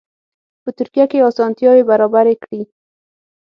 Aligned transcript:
په 0.63 0.69
ترکیه 0.77 1.05
کې 1.11 1.25
اسانتیاوې 1.29 1.83
برابرې 1.89 2.35
کړي. 2.43 2.61